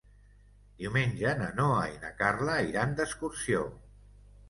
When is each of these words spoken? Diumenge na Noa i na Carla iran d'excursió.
Diumenge 0.81 1.35
na 1.43 1.51
Noa 1.61 1.85
i 1.93 2.01
na 2.07 2.11
Carla 2.25 2.59
iran 2.73 2.99
d'excursió. 3.01 3.67